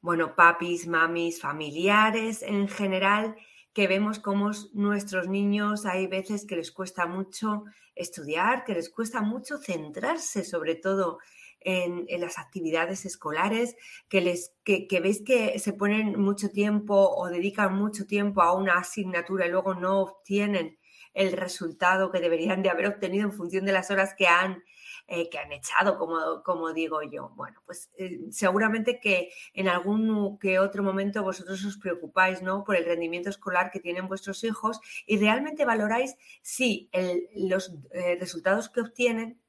bueno, 0.00 0.34
papis, 0.36 0.86
mamis, 0.86 1.40
familiares 1.40 2.42
en 2.42 2.68
general, 2.68 3.36
que 3.72 3.86
vemos 3.86 4.18
cómo 4.18 4.50
nuestros 4.72 5.28
niños 5.28 5.86
hay 5.86 6.06
veces 6.06 6.46
que 6.46 6.56
les 6.56 6.72
cuesta 6.72 7.06
mucho 7.06 7.64
estudiar, 7.94 8.64
que 8.64 8.74
les 8.74 8.90
cuesta 8.90 9.20
mucho 9.22 9.58
centrarse 9.58 10.44
sobre 10.44 10.74
todo 10.74 11.18
en, 11.60 12.06
las 12.20 12.38
actividades 12.38 13.04
escolares, 13.04 13.76
que, 14.08 14.20
les, 14.20 14.54
que, 14.64 14.86
que 14.86 15.00
veis 15.00 15.22
que 15.24 15.58
se 15.58 15.72
ponen 15.72 16.18
mucho 16.18 16.50
tiempo 16.50 16.94
o 16.94 17.28
dedican 17.28 17.74
mucho 17.74 18.06
tiempo 18.06 18.42
a 18.42 18.54
una 18.54 18.78
asignatura 18.78 19.46
y 19.46 19.50
luego 19.50 19.74
no 19.74 20.00
obtienen 20.00 20.78
el 21.14 21.32
resultado 21.32 22.10
que 22.10 22.20
deberían 22.20 22.62
de 22.62 22.70
haber 22.70 22.86
obtenido 22.86 23.24
en 23.24 23.32
función 23.32 23.64
de 23.64 23.72
las 23.72 23.90
horas 23.90 24.14
que 24.16 24.28
han 24.28 24.62
eh, 25.10 25.30
que 25.30 25.38
han 25.38 25.50
echado, 25.52 25.96
como, 25.96 26.42
como 26.42 26.74
digo 26.74 27.00
yo. 27.02 27.30
Bueno, 27.34 27.62
pues 27.64 27.90
eh, 27.96 28.20
seguramente 28.30 29.00
que 29.00 29.32
en 29.54 29.66
algún 29.66 30.38
que 30.38 30.58
otro 30.58 30.82
momento 30.82 31.22
vosotros 31.22 31.64
os 31.64 31.78
preocupáis 31.78 32.42
¿no? 32.42 32.62
por 32.62 32.76
el 32.76 32.84
rendimiento 32.84 33.30
escolar 33.30 33.70
que 33.70 33.80
tienen 33.80 34.06
vuestros 34.06 34.44
hijos 34.44 34.80
y 35.06 35.16
realmente 35.16 35.64
valoráis 35.64 36.14
si 36.42 36.90
los 37.34 37.74
eh, 37.92 38.18
resultados 38.20 38.68
que 38.68 38.82
obtienen 38.82 39.40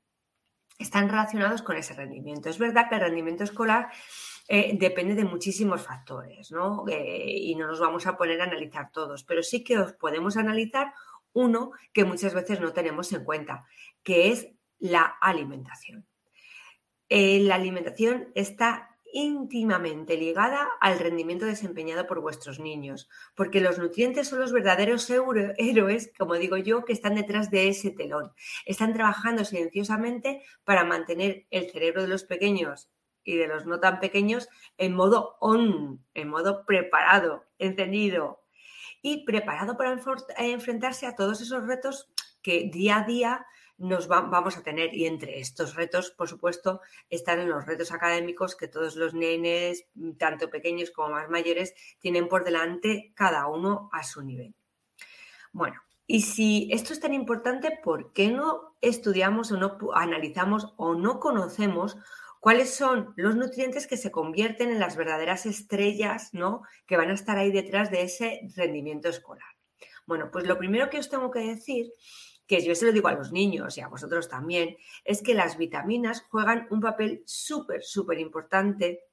están 0.77 1.09
relacionados 1.09 1.61
con 1.61 1.75
ese 1.75 1.93
rendimiento. 1.93 2.47
Es 2.47 2.57
verdad 2.57 2.87
que 2.87 2.95
el 2.95 3.01
rendimiento 3.01 3.43
escolar 3.43 3.89
depende 4.47 5.13
de 5.13 5.25
muchísimos 5.25 5.81
factores, 5.81 6.51
¿no? 6.51 6.85
y 6.87 7.53
no 7.55 7.67
nos 7.67 7.81
vamos 7.81 8.07
a 8.07 8.17
poner 8.17 8.41
a 8.41 8.45
analizar 8.45 8.91
todos, 8.91 9.23
pero 9.23 9.43
sí 9.43 9.63
que 9.63 9.77
os 9.77 9.91
podemos 9.91 10.37
analizar 10.37 10.93
uno 11.33 11.71
que 11.93 12.05
muchas 12.05 12.33
veces 12.33 12.59
no 12.61 12.71
tenemos 12.71 13.11
en 13.11 13.25
cuenta, 13.25 13.65
que 14.03 14.31
es 14.31 14.47
la 14.79 15.03
alimentación. 15.03 16.05
Eh, 17.09 17.39
la 17.39 17.55
alimentación 17.55 18.31
está 18.35 18.89
íntimamente 19.11 20.17
ligada 20.17 20.67
al 20.79 20.99
rendimiento 20.99 21.45
desempeñado 21.45 22.05
por 22.05 22.21
vuestros 22.21 22.59
niños, 22.59 23.09
porque 23.35 23.61
los 23.61 23.79
nutrientes 23.79 24.27
son 24.27 24.39
los 24.39 24.51
verdaderos 24.51 25.09
héroes, 25.09 26.11
como 26.17 26.35
digo 26.35 26.57
yo, 26.57 26.85
que 26.85 26.93
están 26.93 27.15
detrás 27.15 27.49
de 27.49 27.69
ese 27.69 27.91
telón. 27.91 28.31
Están 28.65 28.93
trabajando 28.93 29.45
silenciosamente 29.45 30.43
para 30.63 30.83
mantener 30.83 31.47
el 31.49 31.71
cerebro 31.71 32.03
de 32.03 32.07
los 32.07 32.23
pequeños 32.23 32.91
y 33.23 33.35
de 33.35 33.47
los 33.47 33.65
no 33.65 33.79
tan 33.79 33.99
pequeños 33.99 34.47
en 34.77 34.93
modo 34.93 35.37
on, 35.39 36.05
en 36.13 36.29
modo 36.29 36.65
preparado, 36.65 37.45
encendido 37.57 38.43
y 39.01 39.25
preparado 39.25 39.77
para 39.77 39.99
enfrentarse 40.37 41.05
a 41.05 41.15
todos 41.15 41.41
esos 41.41 41.65
retos 41.65 42.11
que 42.41 42.69
día 42.71 42.99
a 42.99 43.03
día 43.05 43.45
nos 43.79 44.07
vamos 44.07 44.57
a 44.57 44.63
tener. 44.63 44.93
Y 44.93 45.05
entre 45.07 45.39
estos 45.39 45.75
retos, 45.75 46.11
por 46.11 46.27
supuesto, 46.27 46.81
están 47.09 47.49
los 47.49 47.65
retos 47.65 47.91
académicos 47.91 48.55
que 48.55 48.67
todos 48.67 48.95
los 48.95 49.13
nenes, 49.13 49.87
tanto 50.17 50.49
pequeños 50.49 50.91
como 50.91 51.09
más 51.09 51.29
mayores, 51.29 51.73
tienen 51.99 52.27
por 52.27 52.43
delante 52.43 53.11
cada 53.15 53.47
uno 53.47 53.89
a 53.91 54.03
su 54.03 54.21
nivel. 54.21 54.53
Bueno, 55.51 55.81
y 56.05 56.21
si 56.21 56.69
esto 56.71 56.93
es 56.93 56.99
tan 56.99 57.13
importante, 57.13 57.79
¿por 57.83 58.13
qué 58.13 58.29
no 58.29 58.75
estudiamos 58.81 59.51
o 59.51 59.57
no 59.57 59.77
analizamos 59.93 60.73
o 60.77 60.95
no 60.95 61.19
conocemos 61.19 61.97
cuáles 62.39 62.73
son 62.73 63.13
los 63.15 63.35
nutrientes 63.35 63.87
que 63.87 63.97
se 63.97 64.11
convierten 64.11 64.69
en 64.69 64.79
las 64.79 64.95
verdaderas 64.95 65.45
estrellas, 65.45 66.33
¿no? 66.33 66.63
Que 66.85 66.97
van 66.97 67.09
a 67.09 67.13
estar 67.13 67.37
ahí 67.37 67.51
detrás 67.51 67.91
de 67.91 68.03
ese 68.03 68.41
rendimiento 68.55 69.09
escolar. 69.09 69.49
Bueno, 70.05 70.29
pues 70.31 70.47
lo 70.47 70.57
primero 70.57 70.89
que 70.89 70.97
os 70.97 71.09
tengo 71.09 71.29
que 71.29 71.39
decir 71.39 71.91
que 72.49 72.65
yo 72.65 72.73
se 72.73 72.87
lo 72.87 72.91
digo 72.91 73.07
a 73.07 73.13
los 73.13 73.31
niños 73.31 73.77
y 73.77 73.81
a 73.81 73.87
vosotros 73.87 74.27
también, 74.27 74.75
es 75.05 75.21
que 75.21 75.35
las 75.35 75.55
vitaminas 75.59 76.25
juegan 76.31 76.67
un 76.71 76.81
papel 76.81 77.21
súper, 77.25 77.83
súper 77.83 78.17
importante 78.17 79.03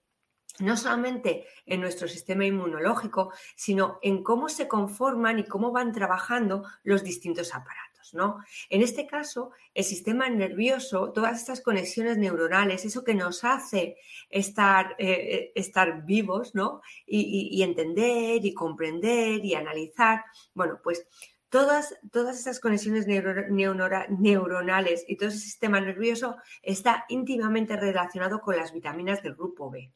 no 0.61 0.75
solamente 0.79 1.45
en 1.67 1.83
nuestro 1.83 2.09
sistema 2.09 2.47
inmunológico, 2.47 3.31
sino 3.55 3.99
en 4.01 4.23
cómo 4.23 4.49
se 4.49 4.67
conforman 4.67 5.39
y 5.39 5.45
cómo 5.45 5.71
van 5.71 5.93
trabajando 5.93 6.65
los 6.83 7.05
distintos 7.05 7.55
aparatos. 7.55 8.15
¿no? 8.15 8.39
En 8.71 8.81
este 8.81 9.07
caso, 9.07 9.51
el 9.75 9.85
sistema 9.85 10.31
nervioso, 10.31 11.13
todas 11.13 11.39
estas 11.39 11.61
conexiones 11.61 12.17
neuronales, 12.17 12.87
eso 12.87 13.05
que 13.05 13.15
nos 13.15 13.45
hace 13.45 13.99
estar, 14.31 14.97
eh, 14.99 15.11
eh, 15.11 15.53
estar 15.55 16.07
vivos 16.07 16.55
¿no? 16.55 16.81
y, 17.07 17.51
y 17.53 17.63
entender 17.63 18.47
y 18.47 18.55
comprender 18.55 19.45
y 19.45 19.55
analizar, 19.55 20.25
bueno, 20.55 20.81
pues 20.83 21.07
Todas, 21.49 21.97
todas 22.11 22.39
esas 22.39 22.59
conexiones 22.61 23.07
neuronales 23.07 25.05
y 25.07 25.17
todo 25.17 25.29
ese 25.29 25.39
sistema 25.39 25.81
nervioso 25.81 26.37
está 26.63 27.05
íntimamente 27.09 27.77
relacionado 27.77 28.41
con 28.41 28.57
las 28.57 28.73
vitaminas 28.73 29.23
del 29.23 29.35
grupo 29.35 29.71
B. 29.71 29.93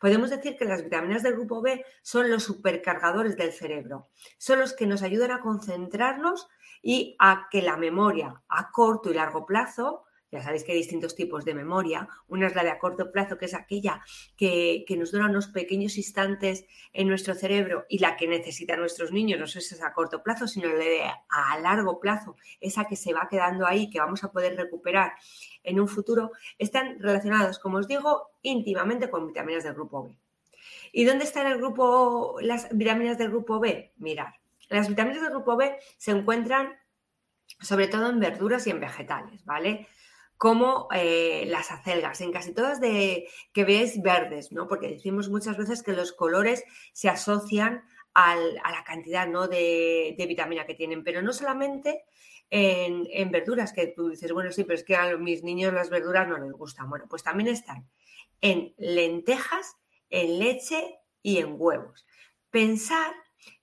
Podemos 0.00 0.30
decir 0.30 0.56
que 0.56 0.64
las 0.64 0.82
vitaminas 0.82 1.22
del 1.22 1.34
grupo 1.34 1.62
B 1.62 1.84
son 2.02 2.30
los 2.30 2.42
supercargadores 2.44 3.36
del 3.36 3.52
cerebro, 3.52 4.08
son 4.38 4.60
los 4.60 4.72
que 4.72 4.86
nos 4.86 5.02
ayudan 5.02 5.30
a 5.30 5.40
concentrarnos 5.40 6.48
y 6.82 7.16
a 7.18 7.48
que 7.50 7.62
la 7.62 7.76
memoria 7.76 8.42
a 8.48 8.70
corto 8.70 9.10
y 9.10 9.14
largo 9.14 9.46
plazo 9.46 10.04
ya 10.30 10.42
sabéis 10.42 10.64
que 10.64 10.72
hay 10.72 10.78
distintos 10.78 11.14
tipos 11.14 11.44
de 11.44 11.54
memoria. 11.54 12.08
Una 12.28 12.48
es 12.48 12.54
la 12.54 12.62
de 12.62 12.70
a 12.70 12.78
corto 12.78 13.10
plazo, 13.10 13.38
que 13.38 13.46
es 13.46 13.54
aquella 13.54 14.02
que, 14.36 14.84
nos 14.98 15.12
dura 15.12 15.26
unos 15.26 15.48
pequeños 15.48 15.96
instantes 15.96 16.66
en 16.92 17.08
nuestro 17.08 17.34
cerebro 17.34 17.86
y 17.88 17.98
la 17.98 18.16
que 18.16 18.26
necesitan 18.26 18.80
nuestros 18.80 19.12
niños, 19.12 19.38
no 19.38 19.44
es 19.44 19.82
a 19.82 19.92
corto 19.92 20.22
plazo, 20.22 20.46
sino 20.46 20.68
la 20.68 20.76
de 20.76 21.02
a 21.28 21.58
largo 21.60 22.00
plazo, 22.00 22.36
esa 22.60 22.84
que 22.84 22.96
se 22.96 23.12
va 23.12 23.28
quedando 23.30 23.66
ahí, 23.66 23.88
que 23.88 24.00
vamos 24.00 24.24
a 24.24 24.32
poder 24.32 24.56
recuperar 24.56 25.12
en 25.62 25.80
un 25.80 25.88
futuro, 25.88 26.32
están 26.58 26.98
relacionados, 26.98 27.58
como 27.58 27.78
os 27.78 27.88
digo, 27.88 28.30
íntimamente 28.42 29.10
con 29.10 29.26
vitaminas 29.26 29.64
del 29.64 29.74
grupo 29.74 30.04
B. 30.04 30.16
¿Y 30.92 31.04
dónde 31.04 31.24
están 31.24 31.46
el 31.46 31.58
grupo, 31.58 32.38
las 32.40 32.68
vitaminas 32.76 33.18
del 33.18 33.28
grupo 33.28 33.60
B? 33.60 33.92
Mirad, 33.96 34.34
las 34.68 34.88
vitaminas 34.88 35.22
del 35.22 35.30
grupo 35.30 35.56
B 35.56 35.78
se 35.96 36.10
encuentran 36.10 36.76
sobre 37.60 37.88
todo 37.88 38.10
en 38.10 38.20
verduras 38.20 38.66
y 38.66 38.70
en 38.70 38.80
vegetales, 38.80 39.44
¿vale? 39.44 39.88
Como 40.38 40.86
eh, 40.94 41.44
las 41.48 41.72
acelgas, 41.72 42.20
en 42.20 42.32
casi 42.32 42.54
todas 42.54 42.80
de 42.80 43.28
que 43.52 43.64
veis 43.64 44.00
verdes, 44.00 44.52
¿no? 44.52 44.68
Porque 44.68 44.88
decimos 44.88 45.28
muchas 45.28 45.58
veces 45.58 45.82
que 45.82 45.92
los 45.92 46.12
colores 46.12 46.64
se 46.92 47.08
asocian 47.08 47.82
a 48.14 48.36
la 48.36 48.84
cantidad 48.84 49.28
¿no? 49.28 49.46
de, 49.46 50.14
vitamina 50.28 50.66
que 50.66 50.74
tienen, 50.74 51.04
pero 51.04 51.22
no 51.22 51.32
solamente 51.32 52.04
en, 52.50 53.30
verduras, 53.30 53.72
que 53.72 53.88
tú 53.88 54.08
dices, 54.08 54.32
bueno, 54.32 54.50
sí, 54.50 54.64
pero 54.64 54.74
es 54.74 54.84
que 54.84 54.96
a 54.96 55.16
mis 55.16 55.44
niños 55.44 55.72
las 55.72 55.90
verduras 55.90 56.26
no 56.26 56.38
les 56.38 56.52
gustan. 56.52 56.88
Bueno, 56.90 57.06
pues 57.08 57.22
también 57.22 57.48
están 57.48 57.88
en 58.40 58.74
lentejas, 58.78 59.76
en 60.10 60.38
leche 60.38 60.98
y 61.22 61.38
en 61.38 61.54
huevos. 61.58 62.06
Pensar 62.50 63.14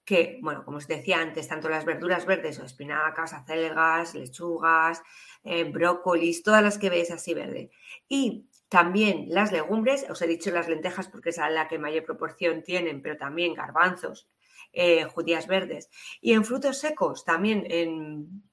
que, 0.05 0.39
bueno, 0.41 0.63
como 0.63 0.77
os 0.77 0.87
decía 0.87 1.19
antes, 1.19 1.47
tanto 1.47 1.67
las 1.67 1.83
verduras 1.83 2.25
verdes 2.25 2.59
o 2.59 2.65
espinacas, 2.65 3.33
acelgas, 3.33 4.13
lechugas, 4.13 5.01
eh, 5.43 5.63
brócolis, 5.63 6.43
todas 6.43 6.63
las 6.63 6.77
que 6.77 6.91
veis 6.91 7.09
así 7.09 7.33
verde. 7.33 7.71
Y 8.07 8.47
también 8.69 9.25
las 9.29 9.51
legumbres, 9.51 10.05
os 10.09 10.21
he 10.21 10.27
dicho 10.27 10.51
las 10.51 10.69
lentejas 10.69 11.07
porque 11.07 11.29
es 11.29 11.37
la 11.37 11.67
que 11.67 11.79
mayor 11.79 12.05
proporción 12.05 12.61
tienen, 12.61 13.01
pero 13.01 13.17
también 13.17 13.55
garbanzos, 13.55 14.29
eh, 14.73 15.05
judías 15.05 15.47
verdes. 15.47 15.89
Y 16.21 16.33
en 16.33 16.45
frutos 16.45 16.77
secos, 16.77 17.25
también 17.25 17.65
en, 17.69 18.43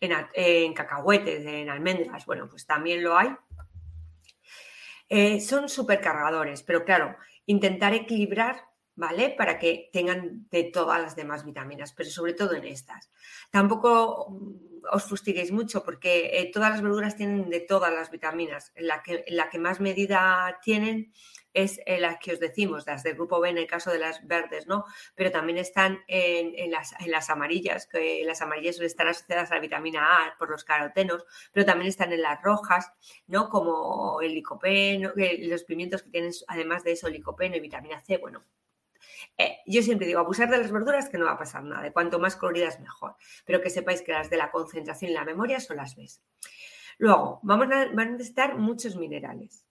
en, 0.00 0.74
cacahuetes, 0.74 1.44
en 1.46 1.68
almendras, 1.68 2.26
bueno, 2.26 2.48
pues 2.48 2.64
también 2.64 3.02
lo 3.02 3.16
hay. 3.18 3.34
Eh, 5.08 5.40
son 5.40 5.68
supercargadores, 5.68 6.62
pero 6.62 6.84
claro, 6.84 7.16
intentar 7.46 7.94
equilibrar 7.94 8.64
¿vale? 8.96 9.34
Para 9.36 9.58
que 9.58 9.90
tengan 9.92 10.48
de 10.50 10.64
todas 10.64 11.00
las 11.00 11.14
demás 11.14 11.44
vitaminas, 11.44 11.92
pero 11.92 12.10
sobre 12.10 12.32
todo 12.32 12.54
en 12.54 12.64
estas. 12.64 13.10
Tampoco 13.50 14.28
mm, 14.30 14.86
os 14.92 15.04
fustiguéis 15.04 15.52
mucho 15.52 15.84
porque 15.84 16.40
eh, 16.40 16.50
todas 16.52 16.70
las 16.70 16.82
verduras 16.82 17.16
tienen 17.16 17.50
de 17.50 17.60
todas 17.60 17.92
las 17.92 18.10
vitaminas. 18.10 18.72
La 18.76 19.02
que, 19.02 19.24
la 19.28 19.50
que 19.50 19.58
más 19.58 19.80
medida 19.80 20.58
tienen 20.62 21.12
es 21.52 21.80
eh, 21.86 21.98
las 21.98 22.18
que 22.18 22.32
os 22.32 22.40
decimos, 22.40 22.86
las 22.86 23.02
del 23.02 23.14
grupo 23.14 23.40
B 23.40 23.48
en 23.48 23.58
el 23.58 23.66
caso 23.66 23.90
de 23.90 23.98
las 23.98 24.26
verdes, 24.26 24.66
¿no? 24.66 24.84
Pero 25.14 25.30
también 25.30 25.56
están 25.58 26.00
en, 26.06 26.70
las, 26.70 26.94
en 27.00 27.10
las, 27.10 27.30
amarillas, 27.30 27.86
que 27.86 28.22
las 28.24 28.42
amarillas 28.42 28.78
están 28.80 29.08
asociadas 29.08 29.50
a 29.50 29.54
la 29.54 29.60
vitamina 29.60 30.26
A 30.26 30.36
por 30.38 30.50
los 30.50 30.64
carotenos, 30.64 31.24
pero 31.52 31.64
también 31.64 31.88
están 31.88 32.12
en 32.12 32.20
las 32.20 32.42
rojas, 32.42 32.92
¿no? 33.26 33.48
Como 33.48 34.20
el 34.20 34.34
licopeno, 34.34 35.12
los 35.16 35.64
pimientos 35.64 36.02
que 36.02 36.10
tienen 36.10 36.32
además 36.48 36.84
de 36.84 36.92
eso 36.92 37.08
licopeno 37.08 37.56
y 37.56 37.60
vitamina 37.60 38.02
C, 38.02 38.18
bueno, 38.18 38.44
eh, 39.38 39.58
yo 39.66 39.82
siempre 39.82 40.06
digo, 40.06 40.20
abusar 40.20 40.50
de 40.50 40.58
las 40.58 40.72
verduras 40.72 41.08
que 41.08 41.18
no 41.18 41.26
va 41.26 41.32
a 41.32 41.38
pasar 41.38 41.62
nada, 41.64 41.92
cuanto 41.92 42.18
más 42.18 42.36
coloridas 42.36 42.80
mejor, 42.80 43.16
pero 43.44 43.60
que 43.60 43.70
sepáis 43.70 44.02
que 44.02 44.12
las 44.12 44.30
de 44.30 44.36
la 44.36 44.50
concentración 44.50 45.10
y 45.10 45.14
la 45.14 45.24
memoria 45.24 45.60
son 45.60 45.78
las 45.78 45.96
ves. 45.96 46.22
Luego, 46.98 47.40
vamos 47.42 47.66
a, 47.66 47.86
van 47.92 48.08
a 48.08 48.10
necesitar 48.12 48.56
muchos 48.58 48.96
minerales. 48.96 49.66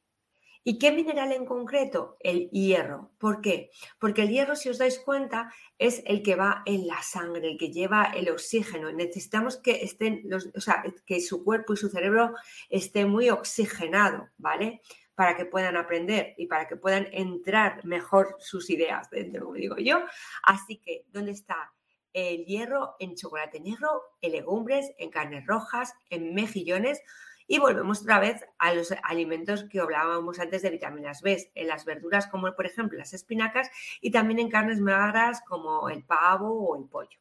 ¿Y 0.68 0.80
qué 0.80 0.92
mineral 0.92 1.32
en 1.32 1.46
concreto? 1.46 2.18
El 2.20 2.50
hierro. 2.50 3.12
¿Por 3.20 3.40
qué? 3.40 3.70
Porque 4.00 4.24
el 4.24 4.30
hierro, 4.30 4.56
si 4.56 4.70
os 4.70 4.80
dais 4.80 4.98
cuenta, 4.98 5.54
es 5.78 6.02
el 6.08 6.24
que 6.24 6.36
va 6.36 6.64
en 6.66 6.88
la 6.88 7.04
sangre, 7.04 7.52
el 7.52 7.58
que 7.60 7.72
lleva 7.72 8.06
el 8.06 8.32
oxígeno. 8.32 8.92
Necesitamos 8.92 9.58
que 9.58 9.84
estén 9.84 10.22
los, 10.26 10.50
o 10.56 10.62
sea, 10.62 10.84
que 11.06 11.22
su 11.22 11.44
cuerpo 11.44 11.74
y 11.74 11.78
su 11.78 11.90
cerebro 11.90 12.34
esté 12.68 13.06
muy 13.06 13.30
oxigenado, 13.30 14.30
¿vale? 14.38 14.82
Para 15.16 15.36
que 15.36 15.46
puedan 15.46 15.78
aprender 15.78 16.36
y 16.38 16.48
para 16.48 16.68
que 16.68 16.76
puedan 16.76 17.08
entrar 17.12 17.84
mejor 17.86 18.36
sus 18.40 18.70
ideas 18.70 19.10
dentro, 19.10 19.46
como 19.46 19.56
digo 19.56 19.78
yo. 19.78 20.04
Así 20.44 20.78
que, 20.78 21.06
¿dónde 21.08 21.32
está 21.32 21.74
el 22.14 22.46
hierro? 22.46 22.96
En 23.00 23.16
chocolate 23.16 23.60
negro, 23.60 24.04
en 24.22 24.34
legumbres, 24.34 24.92
en 24.98 25.10
carnes 25.10 25.46
rojas, 25.46 25.94
en 26.10 26.34
mejillones. 26.34 27.02
Y 27.48 27.60
volvemos 27.60 28.02
otra 28.02 28.20
vez 28.20 28.44
a 28.58 28.74
los 28.74 28.94
alimentos 29.04 29.66
que 29.66 29.80
hablábamos 29.80 30.40
antes 30.40 30.64
de 30.64 30.72
vitaminas 30.72 31.22
B, 31.22 31.52
en 31.54 31.68
las 31.68 31.86
verduras 31.86 32.28
como 32.28 32.54
por 32.56 32.66
ejemplo 32.66 32.98
las 32.98 33.14
espinacas 33.14 33.70
y 34.02 34.12
también 34.12 34.40
en 34.40 34.50
carnes 34.50 34.82
magras 34.82 35.42
como 35.48 35.90
el 35.90 36.04
pavo 36.04 36.70
o 36.70 36.76
el 36.76 36.90
pollo. 36.90 37.20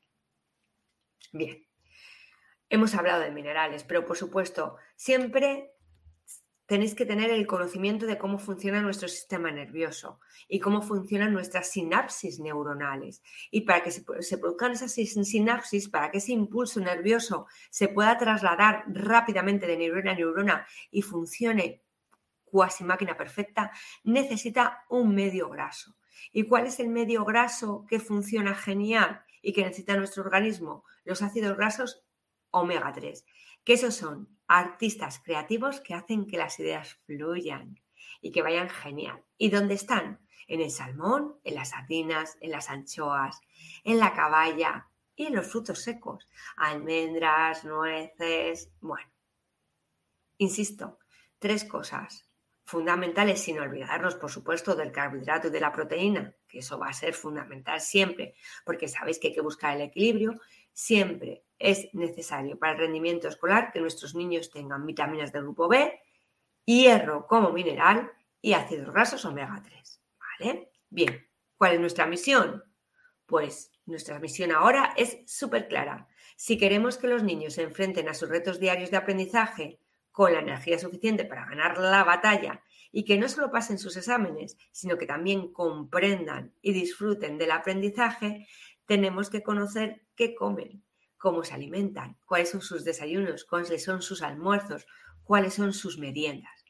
Bien, 1.32 1.66
hemos 2.70 2.94
hablado 2.94 3.20
de 3.20 3.30
minerales, 3.30 3.84
pero 3.84 4.06
por 4.06 4.16
supuesto, 4.16 4.76
siempre 4.96 5.73
tenéis 6.66 6.94
que 6.94 7.04
tener 7.04 7.30
el 7.30 7.46
conocimiento 7.46 8.06
de 8.06 8.18
cómo 8.18 8.38
funciona 8.38 8.80
nuestro 8.80 9.08
sistema 9.08 9.50
nervioso 9.50 10.20
y 10.48 10.60
cómo 10.60 10.82
funcionan 10.82 11.32
nuestras 11.32 11.70
sinapsis 11.70 12.40
neuronales. 12.40 13.22
Y 13.50 13.62
para 13.62 13.82
que 13.82 13.90
se, 13.90 14.38
produzcan 14.38 14.72
esas 14.72 14.92
sinapsis, 14.92 15.88
para 15.88 16.10
que 16.10 16.18
ese 16.18 16.32
impulso 16.32 16.80
nervioso 16.80 17.46
se 17.70 17.88
pueda 17.88 18.16
trasladar 18.16 18.84
rápidamente 18.88 19.66
de 19.66 19.76
neurona 19.76 20.12
a 20.12 20.14
neurona 20.14 20.66
y 20.90 21.02
funcione 21.02 21.82
cuasi 22.44 22.84
máquina 22.84 23.16
perfecta, 23.16 23.72
necesita 24.04 24.84
un 24.88 25.14
medio 25.14 25.48
graso. 25.50 25.96
¿Y 26.32 26.44
cuál 26.44 26.66
es 26.66 26.80
el 26.80 26.88
medio 26.88 27.24
graso 27.24 27.84
que 27.88 27.98
funciona 27.98 28.54
genial 28.54 29.22
y 29.42 29.52
que 29.52 29.62
necesita 29.62 29.96
nuestro 29.96 30.22
organismo? 30.22 30.84
Los 31.04 31.20
ácidos 31.22 31.56
grasos 31.56 32.04
omega 32.54 32.92
3 32.92 33.24
que 33.64 33.72
esos 33.72 33.94
son 33.94 34.28
artistas 34.46 35.20
creativos 35.24 35.80
que 35.80 35.94
hacen 35.94 36.26
que 36.26 36.36
las 36.36 36.60
ideas 36.60 37.00
fluyan 37.06 37.80
y 38.20 38.30
que 38.30 38.42
vayan 38.42 38.68
genial. 38.68 39.24
¿Y 39.38 39.48
dónde 39.50 39.74
están? 39.74 40.20
En 40.46 40.60
el 40.60 40.70
salmón, 40.70 41.40
en 41.44 41.54
las 41.54 41.70
sardinas, 41.70 42.36
en 42.40 42.50
las 42.50 42.68
anchoas, 42.68 43.40
en 43.82 43.98
la 43.98 44.12
caballa 44.12 44.88
y 45.16 45.26
en 45.26 45.34
los 45.34 45.46
frutos 45.46 45.80
secos, 45.80 46.28
almendras, 46.56 47.64
nueces, 47.64 48.70
bueno. 48.80 49.10
Insisto, 50.36 50.98
tres 51.38 51.64
cosas 51.64 52.28
fundamentales 52.64 53.40
sin 53.40 53.58
olvidarnos, 53.58 54.16
por 54.16 54.30
supuesto, 54.30 54.74
del 54.74 54.92
carbohidrato 54.92 55.48
y 55.48 55.50
de 55.50 55.60
la 55.60 55.72
proteína, 55.72 56.34
que 56.48 56.58
eso 56.58 56.78
va 56.78 56.88
a 56.88 56.94
ser 56.94 57.14
fundamental 57.14 57.80
siempre, 57.80 58.34
porque 58.64 58.88
sabéis 58.88 59.18
que 59.18 59.28
hay 59.28 59.34
que 59.34 59.40
buscar 59.40 59.76
el 59.76 59.82
equilibrio, 59.82 60.40
siempre 60.74 61.44
es 61.58 61.88
necesario 61.94 62.58
para 62.58 62.72
el 62.72 62.78
rendimiento 62.78 63.28
escolar 63.28 63.72
que 63.72 63.80
nuestros 63.80 64.14
niños 64.14 64.50
tengan 64.50 64.84
vitaminas 64.84 65.32
del 65.32 65.44
grupo 65.44 65.68
B, 65.68 65.98
hierro 66.66 67.26
como 67.26 67.50
mineral 67.50 68.10
y 68.42 68.52
ácidos 68.52 68.92
grasos 68.92 69.24
omega 69.24 69.62
3. 69.64 70.02
¿Vale? 70.18 70.72
Bien, 70.90 71.26
¿cuál 71.56 71.74
es 71.74 71.80
nuestra 71.80 72.06
misión? 72.06 72.62
Pues 73.24 73.72
nuestra 73.86 74.18
misión 74.18 74.52
ahora 74.52 74.92
es 74.96 75.18
súper 75.26 75.68
clara. 75.68 76.08
Si 76.36 76.58
queremos 76.58 76.98
que 76.98 77.06
los 77.06 77.22
niños 77.22 77.54
se 77.54 77.62
enfrenten 77.62 78.08
a 78.08 78.14
sus 78.14 78.28
retos 78.28 78.58
diarios 78.58 78.90
de 78.90 78.96
aprendizaje 78.96 79.78
con 80.10 80.32
la 80.32 80.40
energía 80.40 80.78
suficiente 80.78 81.24
para 81.24 81.46
ganar 81.46 81.78
la 81.78 82.04
batalla 82.04 82.62
y 82.92 83.04
que 83.04 83.18
no 83.18 83.28
solo 83.28 83.50
pasen 83.50 83.78
sus 83.78 83.96
exámenes, 83.96 84.56
sino 84.70 84.96
que 84.96 85.06
también 85.06 85.52
comprendan 85.52 86.54
y 86.62 86.72
disfruten 86.72 87.38
del 87.38 87.50
aprendizaje, 87.50 88.46
tenemos 88.86 89.30
que 89.30 89.42
conocer 89.42 90.06
qué 90.16 90.34
comen, 90.34 90.84
cómo 91.16 91.44
se 91.44 91.54
alimentan, 91.54 92.18
cuáles 92.26 92.50
son 92.50 92.60
sus 92.60 92.84
desayunos, 92.84 93.44
cuáles 93.44 93.82
son 93.82 94.02
sus 94.02 94.22
almuerzos, 94.22 94.86
cuáles 95.22 95.54
son 95.54 95.72
sus 95.72 95.98
meriendas. 95.98 96.64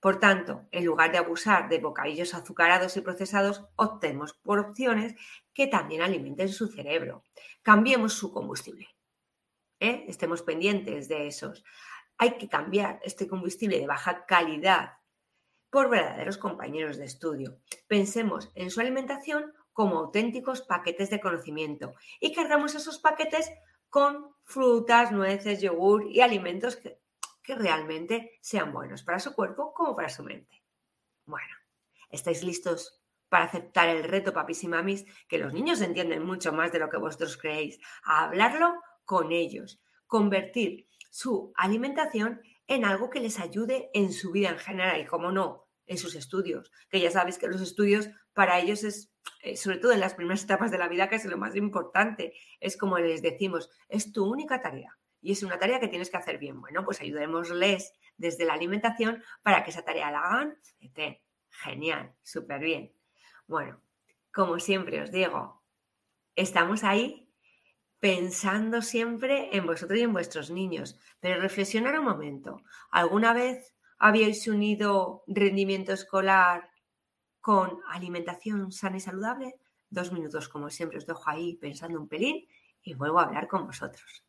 Por 0.00 0.18
tanto, 0.18 0.66
en 0.72 0.84
lugar 0.84 1.12
de 1.12 1.18
abusar 1.18 1.68
de 1.68 1.78
bocadillos 1.78 2.34
azucarados 2.34 2.96
y 2.96 3.02
procesados, 3.02 3.64
optemos 3.76 4.32
por 4.34 4.58
opciones 4.58 5.14
que 5.54 5.68
también 5.68 6.02
alimenten 6.02 6.48
su 6.48 6.66
cerebro. 6.66 7.22
Cambiemos 7.62 8.12
su 8.14 8.32
combustible. 8.32 8.88
¿eh? 9.78 10.04
Estemos 10.08 10.42
pendientes 10.42 11.06
de 11.06 11.28
esos. 11.28 11.64
Hay 12.18 12.36
que 12.36 12.48
cambiar 12.48 12.98
este 13.04 13.28
combustible 13.28 13.78
de 13.78 13.86
baja 13.86 14.26
calidad 14.26 14.94
por 15.70 15.88
verdaderos 15.88 16.36
compañeros 16.36 16.96
de 16.96 17.04
estudio. 17.04 17.60
Pensemos 17.86 18.50
en 18.56 18.70
su 18.72 18.80
alimentación 18.80 19.52
como 19.72 19.98
auténticos 19.98 20.62
paquetes 20.62 21.10
de 21.10 21.20
conocimiento 21.20 21.94
y 22.20 22.32
cargamos 22.32 22.74
esos 22.74 22.98
paquetes 22.98 23.50
con 23.88 24.34
frutas, 24.44 25.12
nueces, 25.12 25.60
yogur 25.60 26.06
y 26.10 26.20
alimentos 26.20 26.76
que, 26.76 27.00
realmente 27.44 28.38
sean 28.40 28.72
buenos 28.72 29.02
para 29.02 29.18
su 29.18 29.34
cuerpo 29.34 29.74
como 29.74 29.94
para 29.94 30.08
su 30.08 30.22
mente. 30.22 30.62
Bueno, 31.26 31.54
¿estáis 32.08 32.42
listos 32.42 33.02
para 33.28 33.44
aceptar 33.44 33.90
el 33.90 34.04
reto, 34.04 34.32
papis 34.32 34.64
y 34.64 34.68
mamis? 34.68 35.04
Que 35.28 35.36
los 35.36 35.52
niños 35.52 35.82
entienden 35.82 36.24
mucho 36.24 36.52
más 36.52 36.72
de 36.72 36.78
lo 36.78 36.88
que 36.88 36.96
vosotros 36.96 37.36
creéis. 37.36 37.78
A 38.04 38.24
hablarlo 38.24 38.80
con 39.04 39.32
ellos, 39.32 39.82
convertir 40.06 40.88
su 41.10 41.52
alimentación 41.56 42.40
en 42.66 42.86
algo 42.86 43.10
que 43.10 43.20
les 43.20 43.38
ayude 43.38 43.90
en 43.92 44.14
su 44.14 44.32
vida 44.32 44.48
en 44.48 44.58
general 44.58 45.00
y, 45.02 45.04
como 45.04 45.30
no, 45.30 45.68
en 45.86 45.98
sus 45.98 46.14
estudios. 46.14 46.72
Que 46.88 47.00
ya 47.00 47.10
sabéis 47.10 47.38
que 47.38 47.48
los 47.48 47.60
estudios 47.60 48.08
para 48.34 48.58
ellos 48.60 48.84
es 48.84 49.12
eh, 49.42 49.56
sobre 49.56 49.78
todo 49.78 49.92
en 49.92 50.00
las 50.00 50.14
primeras 50.14 50.44
etapas 50.44 50.70
de 50.70 50.78
la 50.78 50.88
vida, 50.88 51.08
que 51.08 51.16
es 51.16 51.24
lo 51.24 51.36
más 51.36 51.56
importante. 51.56 52.34
Es 52.60 52.76
como 52.76 52.98
les 52.98 53.22
decimos, 53.22 53.70
es 53.88 54.12
tu 54.12 54.24
única 54.24 54.62
tarea 54.62 54.96
y 55.20 55.32
es 55.32 55.42
una 55.42 55.58
tarea 55.58 55.80
que 55.80 55.88
tienes 55.88 56.10
que 56.10 56.16
hacer 56.16 56.38
bien. 56.38 56.60
Bueno, 56.60 56.84
pues 56.84 57.00
ayudémosles 57.00 57.92
desde 58.16 58.44
la 58.44 58.54
alimentación 58.54 59.22
para 59.42 59.64
que 59.64 59.70
esa 59.70 59.84
tarea 59.84 60.10
la 60.10 60.20
hagan. 60.20 60.58
Genial, 61.50 62.14
súper 62.22 62.60
bien. 62.60 62.92
Bueno, 63.46 63.80
como 64.32 64.58
siempre 64.58 65.02
os 65.02 65.10
digo, 65.10 65.62
estamos 66.34 66.84
ahí 66.84 67.28
pensando 67.98 68.82
siempre 68.82 69.56
en 69.56 69.66
vosotros 69.66 69.98
y 69.98 70.02
en 70.02 70.12
vuestros 70.12 70.50
niños, 70.50 70.98
pero 71.20 71.40
reflexionar 71.40 71.98
un 71.98 72.04
momento. 72.04 72.62
¿Alguna 72.90 73.32
vez 73.32 73.74
habíais 73.98 74.48
unido 74.48 75.22
rendimiento 75.28 75.92
escolar 75.92 76.71
con 77.42 77.80
alimentación 77.90 78.72
sana 78.72 78.96
y 78.96 79.00
saludable. 79.00 79.56
Dos 79.90 80.12
minutos, 80.12 80.48
como 80.48 80.70
siempre, 80.70 80.96
os 80.96 81.06
dejo 81.06 81.28
ahí 81.28 81.56
pensando 81.56 82.00
un 82.00 82.08
pelín 82.08 82.46
y 82.82 82.94
vuelvo 82.94 83.18
a 83.18 83.24
hablar 83.24 83.46
con 83.48 83.66
vosotros. 83.66 84.24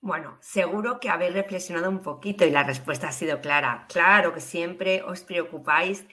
Bueno, 0.00 0.36
seguro 0.40 1.00
que 1.00 1.10
habéis 1.10 1.32
reflexionado 1.32 1.88
un 1.88 2.02
poquito 2.02 2.44
y 2.44 2.50
la 2.50 2.64
respuesta 2.64 3.08
ha 3.08 3.12
sido 3.12 3.40
clara. 3.40 3.86
Claro 3.88 4.34
que 4.34 4.40
siempre 4.40 5.02
os 5.02 5.22
preocupáis 5.22 6.04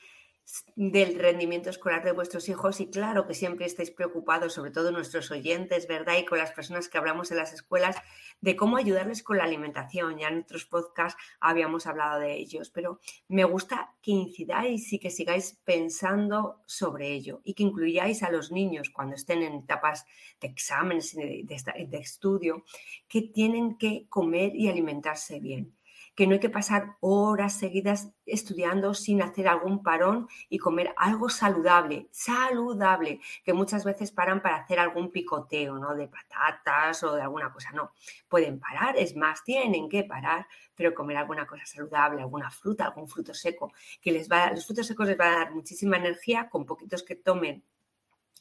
del 0.75 1.19
rendimiento 1.19 1.69
escolar 1.69 2.03
de 2.03 2.11
vuestros 2.11 2.49
hijos 2.49 2.79
y 2.79 2.89
claro 2.89 3.27
que 3.27 3.33
siempre 3.33 3.65
estáis 3.65 3.91
preocupados, 3.91 4.53
sobre 4.53 4.71
todo 4.71 4.91
nuestros 4.91 5.29
oyentes, 5.31 5.87
¿verdad? 5.87 6.17
Y 6.17 6.25
con 6.25 6.37
las 6.37 6.51
personas 6.51 6.89
que 6.89 6.97
hablamos 6.97 7.31
en 7.31 7.37
las 7.37 7.53
escuelas, 7.53 7.97
de 8.41 8.55
cómo 8.55 8.77
ayudarles 8.77 9.21
con 9.21 9.37
la 9.37 9.43
alimentación. 9.43 10.17
Ya 10.17 10.29
en 10.29 10.39
otros 10.39 10.65
podcasts 10.65 11.21
habíamos 11.39 11.85
hablado 11.85 12.19
de 12.19 12.35
ellos, 12.35 12.69
pero 12.69 12.99
me 13.27 13.43
gusta 13.43 13.93
que 14.01 14.11
incidáis 14.11 14.91
y 14.93 14.99
que 14.99 15.11
sigáis 15.11 15.59
pensando 15.63 16.61
sobre 16.65 17.11
ello 17.11 17.41
y 17.43 17.53
que 17.53 17.63
incluyáis 17.63 18.23
a 18.23 18.31
los 18.31 18.51
niños 18.51 18.89
cuando 18.89 19.15
estén 19.15 19.43
en 19.43 19.53
etapas 19.53 20.05
de 20.39 20.47
exámenes, 20.47 21.13
de, 21.15 21.45
de 21.45 21.97
estudio, 21.97 22.63
que 23.07 23.21
tienen 23.21 23.77
que 23.77 24.07
comer 24.09 24.55
y 24.55 24.69
alimentarse 24.69 25.39
bien 25.39 25.78
que 26.15 26.27
no 26.27 26.33
hay 26.33 26.39
que 26.39 26.49
pasar 26.49 26.97
horas 26.99 27.57
seguidas 27.57 28.11
estudiando 28.25 28.93
sin 28.93 29.21
hacer 29.21 29.47
algún 29.47 29.83
parón 29.83 30.27
y 30.49 30.57
comer 30.57 30.93
algo 30.97 31.29
saludable, 31.29 32.07
saludable, 32.11 33.21
que 33.43 33.53
muchas 33.53 33.83
veces 33.83 34.11
paran 34.11 34.41
para 34.41 34.57
hacer 34.57 34.79
algún 34.79 35.11
picoteo, 35.11 35.77
¿no? 35.77 35.95
De 35.95 36.07
patatas 36.07 37.03
o 37.03 37.15
de 37.15 37.21
alguna 37.21 37.51
cosa, 37.51 37.71
no. 37.71 37.91
Pueden 38.27 38.59
parar, 38.59 38.97
es 38.97 39.15
más, 39.15 39.43
tienen 39.43 39.89
que 39.89 40.03
parar, 40.03 40.47
pero 40.75 40.93
comer 40.93 41.17
alguna 41.17 41.45
cosa 41.45 41.65
saludable, 41.65 42.21
alguna 42.21 42.49
fruta, 42.51 42.85
algún 42.85 43.07
fruto 43.07 43.33
seco, 43.33 43.71
que 44.01 44.11
les 44.11 44.29
va, 44.29 44.51
los 44.51 44.65
frutos 44.65 44.87
secos 44.87 45.07
les 45.07 45.17
van 45.17 45.33
a 45.33 45.37
dar 45.37 45.51
muchísima 45.51 45.97
energía, 45.97 46.49
con 46.49 46.65
poquitos 46.65 47.03
que 47.03 47.15
tomen 47.15 47.63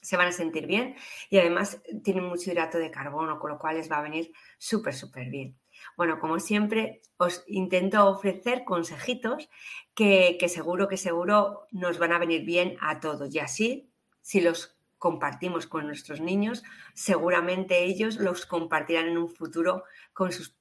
se 0.01 0.17
van 0.17 0.29
a 0.29 0.33
sentir 0.33 0.67
bien 0.67 0.95
y 1.29 1.39
además 1.39 1.83
tienen 2.03 2.25
mucho 2.25 2.51
hidrato 2.51 2.79
de 2.79 2.91
carbono, 2.91 3.39
con 3.39 3.51
lo 3.51 3.59
cual 3.59 3.77
les 3.77 3.91
va 3.91 3.99
a 3.99 4.03
venir 4.03 4.33
súper, 4.57 4.95
súper 4.95 5.29
bien. 5.29 5.59
Bueno, 5.97 6.19
como 6.21 6.39
siempre, 6.39 7.03
os 7.17 7.45
intento 7.47 8.07
ofrecer 8.09 8.65
consejitos 8.65 9.49
que, 9.95 10.39
seguro 10.49 10.89
que 10.89 10.97
seguro 10.97 11.67
nos 11.73 11.99
van 11.99 12.13
a 12.13 12.19
venir 12.19 12.45
bien 12.45 12.77
a 12.81 13.01
todos. 13.01 13.35
Y 13.35 13.41
así, 13.41 13.91
si 14.23 14.41
los 14.41 14.77
compartimos 14.99 15.67
con 15.67 15.87
nuestros 15.87 16.21
niños, 16.21 16.63
seguramente 16.95 17.85
ellos 17.85 18.17
los 18.17 18.47
compartirán 18.47 19.09
en 19.09 19.19
un 19.19 19.29
futuro 19.29 19.85
con 20.13 20.33
sus, 20.33 20.55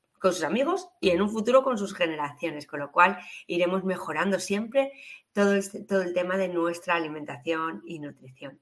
amigos 0.43 0.89
y 0.99 1.11
en 1.11 1.21
un 1.21 1.29
futuro 1.29 1.63
con 1.63 1.77
sus 1.77 1.93
generaciones, 1.93 2.67
con 2.67 2.79
lo 2.79 2.91
cual 2.91 3.17
iremos 3.45 3.83
mejorando 3.83 4.39
siempre 4.39 4.91
todo, 5.31 5.53
este, 5.53 5.83
todo 5.83 6.01
el 6.01 6.13
tema 6.13 6.37
de 6.37 6.49
nuestra 6.49 6.95
alimentación 6.95 7.81
y 7.85 7.99
nutrición. 7.99 8.59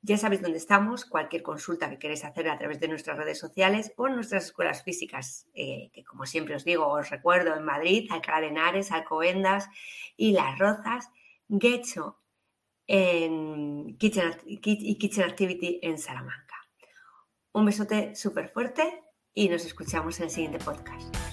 Ya 0.00 0.16
sabéis 0.16 0.42
dónde 0.42 0.58
estamos, 0.58 1.04
cualquier 1.04 1.42
consulta 1.42 1.90
que 1.90 1.98
queréis 1.98 2.24
hacer 2.24 2.48
a 2.48 2.56
través 2.56 2.78
de 2.78 2.88
nuestras 2.88 3.18
redes 3.18 3.38
sociales 3.38 3.92
o 3.96 4.06
en 4.06 4.14
nuestras 4.14 4.44
escuelas 4.46 4.84
físicas, 4.84 5.48
eh, 5.54 5.90
que 5.92 6.04
como 6.04 6.24
siempre 6.24 6.54
os 6.54 6.64
digo, 6.64 6.86
os 6.86 7.10
recuerdo 7.10 7.54
en 7.56 7.64
Madrid, 7.64 8.08
Alcalá 8.10 8.40
de 8.40 8.46
Henares, 8.48 8.92
Alcobendas 8.92 9.68
y 10.16 10.32
Las 10.32 10.58
Rozas, 10.58 11.10
Getxo 11.48 12.20
en 12.86 13.96
Kitchen, 13.98 14.36
y 14.46 14.98
Kitchen 14.98 15.24
Activity 15.24 15.80
en 15.82 15.98
Salamanca. 15.98 16.56
Un 17.52 17.66
besote 17.66 18.14
súper 18.14 18.48
fuerte 18.48 19.02
y 19.34 19.48
nos 19.48 19.64
escuchamos 19.64 20.18
en 20.18 20.24
el 20.24 20.30
siguiente 20.30 20.58
podcast. 20.58 21.27